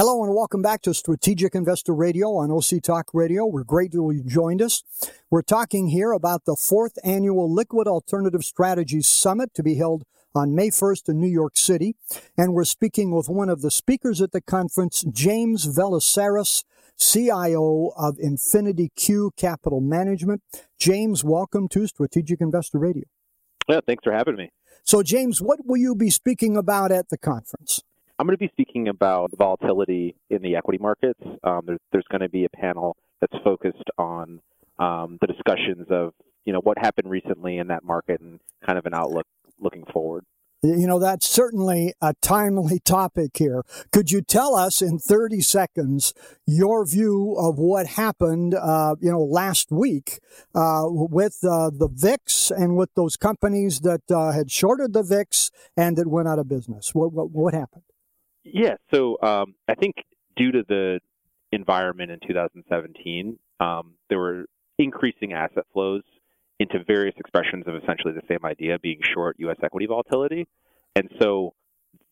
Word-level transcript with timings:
Hello 0.00 0.24
and 0.24 0.34
welcome 0.34 0.62
back 0.62 0.80
to 0.80 0.94
Strategic 0.94 1.54
Investor 1.54 1.92
Radio 1.92 2.34
on 2.36 2.50
OC 2.50 2.82
Talk 2.82 3.10
Radio. 3.12 3.44
We're 3.44 3.64
grateful 3.64 4.10
you 4.14 4.24
joined 4.24 4.62
us. 4.62 4.82
We're 5.28 5.42
talking 5.42 5.88
here 5.88 6.12
about 6.12 6.46
the 6.46 6.56
fourth 6.56 6.96
annual 7.04 7.52
Liquid 7.52 7.86
Alternative 7.86 8.42
Strategies 8.42 9.06
Summit 9.06 9.52
to 9.52 9.62
be 9.62 9.74
held 9.74 10.04
on 10.34 10.54
May 10.54 10.70
1st 10.70 11.10
in 11.10 11.20
New 11.20 11.28
York 11.28 11.58
City. 11.58 11.96
And 12.34 12.54
we're 12.54 12.64
speaking 12.64 13.14
with 13.14 13.28
one 13.28 13.50
of 13.50 13.60
the 13.60 13.70
speakers 13.70 14.22
at 14.22 14.32
the 14.32 14.40
conference, 14.40 15.04
James 15.12 15.66
Velissaris, 15.66 16.64
CIO 16.96 17.92
of 17.94 18.16
Infinity 18.18 18.92
Q 18.96 19.32
Capital 19.36 19.82
Management. 19.82 20.40
James, 20.78 21.24
welcome 21.24 21.68
to 21.68 21.86
Strategic 21.86 22.40
Investor 22.40 22.78
Radio. 22.78 23.04
Yeah, 23.68 23.80
thanks 23.86 24.02
for 24.02 24.14
having 24.14 24.36
me. 24.36 24.50
So, 24.82 25.02
James, 25.02 25.42
what 25.42 25.66
will 25.66 25.76
you 25.76 25.94
be 25.94 26.08
speaking 26.08 26.56
about 26.56 26.90
at 26.90 27.10
the 27.10 27.18
conference? 27.18 27.82
I'm 28.20 28.26
going 28.26 28.36
to 28.36 28.38
be 28.38 28.50
speaking 28.52 28.88
about 28.88 29.30
volatility 29.38 30.14
in 30.28 30.42
the 30.42 30.54
equity 30.54 30.76
markets. 30.78 31.22
Um, 31.42 31.62
there's, 31.64 31.80
there's 31.90 32.04
going 32.10 32.20
to 32.20 32.28
be 32.28 32.44
a 32.44 32.50
panel 32.50 32.94
that's 33.18 33.32
focused 33.42 33.88
on 33.96 34.42
um, 34.78 35.16
the 35.22 35.26
discussions 35.26 35.86
of 35.88 36.12
you 36.44 36.52
know 36.52 36.60
what 36.60 36.76
happened 36.76 37.08
recently 37.08 37.56
in 37.56 37.68
that 37.68 37.82
market 37.82 38.20
and 38.20 38.38
kind 38.66 38.78
of 38.78 38.84
an 38.84 38.92
outlook 38.92 39.26
looking 39.58 39.86
forward. 39.90 40.26
You 40.62 40.86
know, 40.86 40.98
that's 40.98 41.26
certainly 41.26 41.94
a 42.02 42.12
timely 42.20 42.78
topic 42.80 43.38
here. 43.38 43.62
Could 43.90 44.10
you 44.10 44.20
tell 44.20 44.54
us 44.54 44.82
in 44.82 44.98
30 44.98 45.40
seconds 45.40 46.12
your 46.44 46.84
view 46.84 47.34
of 47.38 47.58
what 47.58 47.86
happened, 47.86 48.54
uh, 48.54 48.96
you 49.00 49.10
know, 49.10 49.22
last 49.22 49.72
week 49.72 50.20
uh, 50.54 50.82
with 50.84 51.38
uh, 51.42 51.70
the 51.70 51.88
VIX 51.90 52.50
and 52.50 52.76
with 52.76 52.90
those 52.96 53.16
companies 53.16 53.80
that 53.80 54.02
uh, 54.10 54.32
had 54.32 54.50
shorted 54.50 54.92
the 54.92 55.02
VIX 55.02 55.50
and 55.74 55.96
that 55.96 56.06
went 56.06 56.28
out 56.28 56.38
of 56.38 56.50
business? 56.50 56.94
What, 56.94 57.14
what, 57.14 57.30
what 57.30 57.54
happened? 57.54 57.84
Yeah, 58.52 58.76
so 58.92 59.18
um, 59.22 59.54
I 59.68 59.74
think 59.74 59.96
due 60.36 60.52
to 60.52 60.64
the 60.68 61.00
environment 61.52 62.10
in 62.10 62.20
2017, 62.26 63.38
um, 63.60 63.94
there 64.08 64.18
were 64.18 64.46
increasing 64.78 65.32
asset 65.32 65.64
flows 65.72 66.02
into 66.58 66.82
various 66.84 67.14
expressions 67.18 67.64
of 67.66 67.74
essentially 67.74 68.12
the 68.12 68.22
same 68.28 68.44
idea, 68.44 68.78
being 68.78 69.00
short 69.14 69.36
U.S. 69.38 69.56
equity 69.62 69.86
volatility. 69.86 70.46
And 70.94 71.08
so 71.20 71.54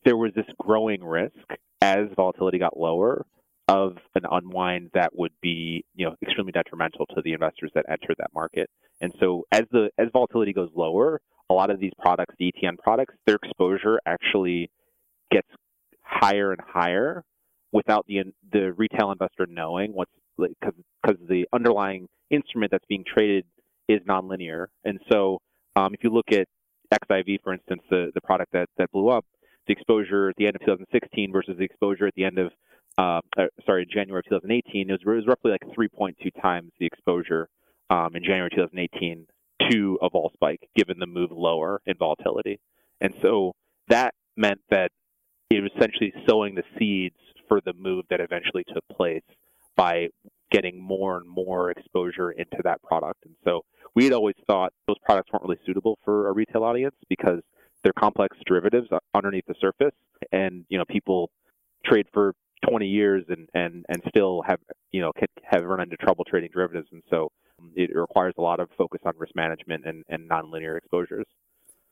there 0.04 0.16
was 0.16 0.32
this 0.34 0.46
growing 0.58 1.02
risk 1.04 1.34
as 1.80 2.06
volatility 2.16 2.58
got 2.58 2.78
lower 2.78 3.26
of 3.68 3.98
an 4.14 4.22
unwind 4.30 4.90
that 4.94 5.14
would 5.14 5.32
be, 5.42 5.84
you 5.94 6.06
know, 6.06 6.14
extremely 6.22 6.52
detrimental 6.52 7.04
to 7.14 7.20
the 7.22 7.34
investors 7.34 7.70
that 7.74 7.84
enter 7.88 8.14
that 8.16 8.30
market. 8.34 8.70
And 9.02 9.12
so 9.20 9.44
as 9.52 9.64
the 9.70 9.90
as 9.98 10.08
volatility 10.12 10.54
goes 10.54 10.70
lower, 10.74 11.20
a 11.50 11.54
lot 11.54 11.70
of 11.70 11.78
these 11.78 11.92
products, 12.00 12.34
the 12.38 12.52
ETN 12.52 12.78
products, 12.78 13.14
their 13.26 13.36
exposure 13.36 14.00
actually 14.06 14.70
gets 15.30 15.48
higher 16.08 16.52
and 16.52 16.60
higher 16.66 17.22
without 17.72 18.06
the 18.06 18.22
the 18.52 18.72
retail 18.72 19.12
investor 19.12 19.46
knowing 19.48 19.92
what's 19.92 20.10
because 20.38 20.74
because 21.02 21.20
the 21.28 21.46
underlying 21.52 22.08
instrument 22.30 22.70
that's 22.70 22.84
being 22.88 23.04
traded 23.04 23.44
is 23.88 24.00
nonlinear. 24.08 24.66
And 24.84 24.98
so 25.10 25.38
um, 25.76 25.94
if 25.94 26.04
you 26.04 26.10
look 26.10 26.30
at 26.32 26.46
XIV, 26.92 27.42
for 27.42 27.52
instance, 27.52 27.82
the, 27.90 28.10
the 28.14 28.20
product 28.20 28.52
that, 28.52 28.68
that 28.78 28.90
blew 28.92 29.08
up, 29.08 29.24
the 29.66 29.72
exposure 29.72 30.28
at 30.28 30.36
the 30.36 30.46
end 30.46 30.56
of 30.56 30.62
2016 30.62 31.32
versus 31.32 31.56
the 31.58 31.64
exposure 31.64 32.06
at 32.06 32.14
the 32.14 32.24
end 32.24 32.38
of, 32.38 32.52
uh, 32.98 33.20
uh, 33.38 33.46
sorry, 33.66 33.86
January 33.86 34.20
of 34.20 34.30
2018, 34.30 34.88
it 34.88 34.92
was, 34.92 35.00
it 35.02 35.08
was 35.08 35.26
roughly 35.26 35.50
like 35.50 35.62
3.2 35.76 36.14
times 36.40 36.70
the 36.78 36.86
exposure 36.86 37.48
um, 37.90 38.14
in 38.14 38.22
January 38.22 38.50
2018 38.50 39.26
to 39.70 39.98
a 40.02 40.08
vol 40.08 40.30
spike, 40.34 40.68
given 40.76 40.98
the 40.98 41.06
move 41.06 41.30
lower 41.30 41.80
in 41.86 41.96
volatility. 41.98 42.58
And 43.00 43.12
so 43.22 43.52
that 43.88 44.14
meant 44.36 44.60
that 44.70 44.90
it 45.50 45.62
was 45.62 45.70
essentially 45.76 46.12
sowing 46.28 46.54
the 46.54 46.64
seeds 46.78 47.16
for 47.48 47.60
the 47.64 47.72
move 47.72 48.04
that 48.10 48.20
eventually 48.20 48.64
took 48.72 48.84
place 48.94 49.22
by 49.76 50.08
getting 50.50 50.80
more 50.80 51.16
and 51.16 51.28
more 51.28 51.70
exposure 51.70 52.32
into 52.32 52.58
that 52.64 52.82
product. 52.82 53.20
And 53.24 53.34
so 53.44 53.62
we 53.94 54.04
had 54.04 54.12
always 54.12 54.34
thought 54.46 54.72
those 54.86 54.98
products 55.04 55.30
weren't 55.32 55.44
really 55.44 55.60
suitable 55.64 55.98
for 56.04 56.28
a 56.28 56.32
retail 56.32 56.64
audience 56.64 56.94
because 57.08 57.40
they're 57.82 57.92
complex 57.92 58.36
derivatives 58.46 58.88
underneath 59.14 59.46
the 59.46 59.54
surface, 59.60 59.94
and 60.32 60.64
you 60.68 60.78
know 60.78 60.84
people 60.84 61.30
trade 61.84 62.06
for 62.12 62.34
20 62.68 62.86
years 62.86 63.24
and 63.28 63.48
and 63.54 63.86
and 63.88 64.02
still 64.08 64.42
have 64.42 64.58
you 64.90 65.00
know 65.00 65.12
have 65.44 65.62
run 65.64 65.80
into 65.80 65.96
trouble 65.96 66.24
trading 66.24 66.50
derivatives, 66.52 66.88
and 66.92 67.02
so 67.08 67.30
it 67.76 67.90
requires 67.94 68.34
a 68.36 68.42
lot 68.42 68.60
of 68.60 68.68
focus 68.76 69.00
on 69.04 69.12
risk 69.16 69.34
management 69.36 69.84
and 69.86 70.04
and 70.08 70.28
nonlinear 70.28 70.76
exposures. 70.76 71.26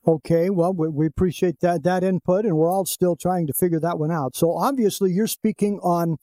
Okay, 0.08 0.50
well, 0.50 0.72
we, 0.72 0.88
we, 0.88 1.06
appreciate 1.06 1.58
that 1.60 1.82
that 1.82 2.04
input, 2.04 2.44
and 2.44 2.56
we're 2.56 2.70
all 2.70 2.86
still 2.86 3.16
trying 3.16 3.48
to 3.48 3.52
figure 3.52 3.80
that 3.80 3.98
one 3.98 4.12
out. 4.12 4.36
So 4.36 4.52
obviously, 4.52 5.10
you're 5.10 5.26
speaking 5.26 5.80
on 5.82 6.18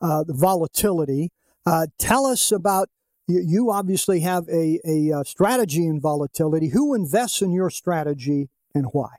uh, 0.00 0.24
the 0.24 0.34
volatility. 0.34 1.30
Uh, 1.64 1.86
tell 1.98 2.26
us 2.26 2.50
about 2.50 2.88
you, 3.28 3.44
you 3.46 3.70
obviously 3.70 4.20
have 4.20 4.48
a, 4.48 4.80
a, 4.84 5.12
uh, 5.18 5.22
strategy 5.22 5.86
in 5.86 6.00
volatility. 6.00 6.70
Who 6.70 6.94
invests 6.94 7.40
in 7.40 7.52
your 7.52 7.70
strategy 7.70 8.48
and 8.74 8.86
why? 8.92 9.10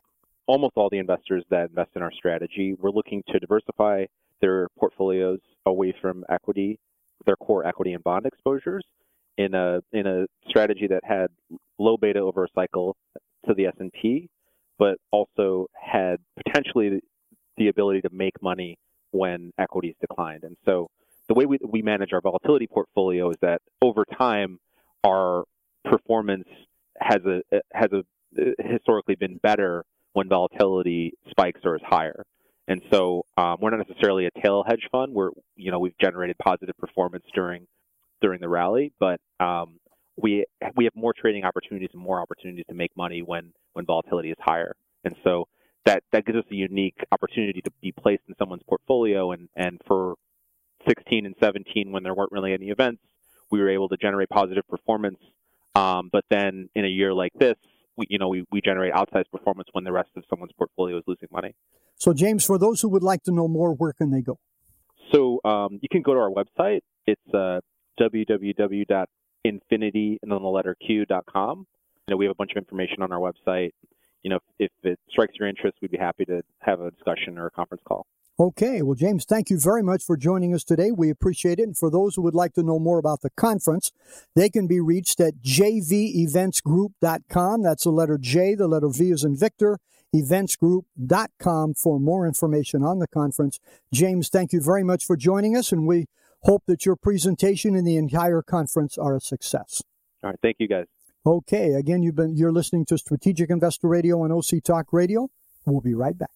Almost 0.47 0.73
all 0.75 0.89
the 0.89 0.97
investors 0.97 1.45
that 1.49 1.69
invest 1.69 1.91
in 1.95 2.01
our 2.01 2.11
strategy, 2.11 2.75
we're 2.77 2.91
looking 2.91 3.23
to 3.29 3.39
diversify 3.39 4.05
their 4.41 4.67
portfolios 4.77 5.39
away 5.65 5.93
from 6.01 6.25
equity, 6.27 6.77
their 7.25 7.37
core 7.37 7.65
equity 7.65 7.93
and 7.93 8.03
bond 8.03 8.25
exposures, 8.25 8.83
in 9.37 9.53
a 9.53 9.79
in 9.93 10.05
a 10.05 10.25
strategy 10.49 10.87
that 10.87 11.05
had 11.05 11.27
low 11.77 11.95
beta 11.95 12.19
over 12.19 12.43
a 12.43 12.47
cycle 12.53 12.97
to 13.49 13.55
the 13.55 13.67
S&P, 13.67 14.29
but 14.77 14.97
also 15.11 15.67
had 15.73 16.17
potentially 16.45 17.01
the 17.57 17.67
ability 17.67 18.01
to 18.01 18.09
make 18.11 18.41
money 18.41 18.77
when 19.11 19.51
equities 19.57 19.95
declined. 19.99 20.43
And 20.43 20.55
so 20.65 20.89
the 21.27 21.33
way 21.33 21.45
we, 21.45 21.57
we 21.67 21.81
manage 21.81 22.13
our 22.13 22.21
volatility 22.21 22.67
portfolio 22.67 23.29
is 23.29 23.37
that 23.41 23.61
over 23.81 24.05
time, 24.17 24.59
our 25.03 25.43
performance 25.85 26.47
has 26.99 27.19
a 27.25 27.41
has 27.73 27.89
a 27.93 28.03
historically 28.59 29.15
been 29.15 29.37
better 29.37 29.85
when 30.13 30.27
volatility 30.27 31.13
spikes 31.29 31.61
or 31.63 31.75
is 31.75 31.81
higher. 31.85 32.25
And 32.67 32.81
so 32.91 33.25
um, 33.37 33.57
we're 33.59 33.71
not 33.71 33.87
necessarily 33.87 34.25
a 34.27 34.31
tail 34.41 34.63
hedge 34.67 34.87
fund. 34.91 35.13
We're 35.13 35.31
you 35.55 35.71
know 35.71 35.79
we've 35.79 35.97
generated 35.99 36.37
positive 36.37 36.77
performance 36.77 37.25
during 37.33 37.67
during 38.21 38.41
the 38.41 38.49
rally, 38.49 38.91
but 38.99 39.19
um, 39.39 39.79
we 40.21 40.45
we 40.75 40.83
have 40.83 40.95
more 40.95 41.13
trading 41.13 41.43
opportunities 41.43 41.89
and 41.93 42.01
more 42.01 42.21
opportunities 42.21 42.65
to 42.69 42.75
make 42.75 42.95
money 42.95 43.21
when 43.21 43.53
when 43.73 43.85
volatility 43.85 44.29
is 44.29 44.37
higher. 44.39 44.75
And 45.03 45.15
so 45.23 45.47
that 45.85 46.03
that 46.11 46.25
gives 46.25 46.37
us 46.37 46.45
a 46.51 46.55
unique 46.55 46.97
opportunity 47.11 47.61
to 47.61 47.71
be 47.81 47.91
placed 47.91 48.23
in 48.27 48.35
someone's 48.37 48.63
portfolio 48.67 49.31
and 49.31 49.49
and 49.55 49.79
for 49.87 50.15
16 50.87 51.25
and 51.25 51.35
17 51.41 51.91
when 51.91 52.03
there 52.03 52.13
weren't 52.13 52.31
really 52.31 52.53
any 52.53 52.69
events, 52.69 53.01
we 53.51 53.59
were 53.59 53.69
able 53.69 53.89
to 53.89 53.97
generate 53.97 54.29
positive 54.29 54.67
performance. 54.67 55.19
Um, 55.75 56.09
but 56.11 56.23
then 56.29 56.69
in 56.75 56.85
a 56.85 56.87
year 56.87 57.13
like 57.13 57.33
this, 57.37 57.55
we, 57.97 58.05
you 58.09 58.17
know, 58.17 58.29
we, 58.29 58.45
we 58.51 58.61
generate 58.61 58.93
outsized 58.93 59.29
performance 59.31 59.67
when 59.73 59.83
the 59.83 59.91
rest 59.91 60.09
of 60.15 60.23
someone's 60.29 60.53
portfolio 60.57 60.97
is 60.97 61.03
losing 61.05 61.27
money. 61.31 61.53
So, 61.97 62.13
James, 62.13 62.45
for 62.45 62.57
those 62.57 62.81
who 62.81 62.89
would 62.89 63.03
like 63.03 63.23
to 63.23 63.31
know 63.31 63.47
more, 63.47 63.73
where 63.73 63.93
can 63.93 64.09
they 64.09 64.21
go? 64.21 64.39
So, 65.11 65.41
um, 65.43 65.79
you 65.81 65.89
can 65.91 66.01
go 66.01 66.13
to 66.13 66.19
our 66.19 66.31
website. 66.31 66.79
It's 67.05 67.33
uh, 67.33 67.59
www.infinity 69.45 70.19
and 70.21 70.31
then 70.31 70.41
the 70.41 70.47
letter 70.47 70.75
Q.com. 70.85 71.65
You 72.07 72.13
know, 72.13 72.17
we 72.17 72.25
have 72.25 72.31
a 72.31 72.35
bunch 72.35 72.51
of 72.51 72.57
information 72.57 73.01
on 73.01 73.11
our 73.11 73.19
website. 73.19 73.71
You 74.23 74.29
know, 74.31 74.39
if, 74.59 74.71
if 74.83 74.83
it 74.83 74.99
strikes 75.09 75.33
your 75.39 75.47
interest, 75.47 75.77
we'd 75.81 75.91
be 75.91 75.97
happy 75.97 76.25
to 76.25 76.41
have 76.59 76.81
a 76.81 76.91
discussion 76.91 77.37
or 77.37 77.47
a 77.47 77.51
conference 77.51 77.83
call. 77.87 78.05
Okay, 78.39 78.81
well, 78.81 78.95
James, 78.95 79.25
thank 79.25 79.49
you 79.49 79.59
very 79.59 79.83
much 79.83 80.03
for 80.03 80.15
joining 80.15 80.55
us 80.55 80.63
today. 80.63 80.91
We 80.91 81.09
appreciate 81.09 81.59
it. 81.59 81.63
And 81.63 81.77
for 81.77 81.91
those 81.91 82.15
who 82.15 82.21
would 82.21 82.35
like 82.35 82.53
to 82.53 82.63
know 82.63 82.79
more 82.79 82.97
about 82.97 83.19
the 83.21 83.31
conference, 83.31 83.91
they 84.33 84.49
can 84.49 84.65
be 84.65 84.79
reached 84.79 85.19
at 85.19 85.41
jveventsgroup.com. 85.43 87.63
That's 87.63 87.83
the 87.83 87.89
letter 87.89 88.17
J, 88.17 88.55
the 88.55 88.69
letter 88.69 88.87
V 88.87 89.11
is 89.11 89.25
in 89.25 89.35
Victor, 89.35 89.79
eventsgroup.com 90.15 91.73
for 91.73 91.99
more 91.99 92.25
information 92.25 92.81
on 92.81 92.99
the 92.99 93.09
conference. 93.09 93.59
James, 93.93 94.29
thank 94.29 94.53
you 94.53 94.61
very 94.61 94.85
much 94.85 95.03
for 95.03 95.17
joining 95.17 95.57
us, 95.57 95.73
and 95.73 95.85
we 95.85 96.05
hope 96.43 96.63
that 96.67 96.85
your 96.85 96.95
presentation 96.95 97.75
and 97.75 97.85
the 97.85 97.97
entire 97.97 98.41
conference 98.41 98.97
are 98.97 99.15
a 99.15 99.21
success. 99.21 99.81
All 100.23 100.29
right, 100.29 100.39
thank 100.41 100.57
you 100.59 100.67
guys. 100.67 100.85
Okay, 101.25 101.73
again, 101.73 102.01
you've 102.01 102.15
been 102.15 102.35
you're 102.35 102.51
listening 102.51 102.85
to 102.85 102.97
Strategic 102.97 103.49
Investor 103.49 103.87
Radio 103.87 104.21
on 104.23 104.31
OC 104.31 104.63
Talk 104.63 104.87
Radio. 104.91 105.29
We'll 105.65 105.81
be 105.81 105.93
right 105.93 106.17
back. 106.17 106.29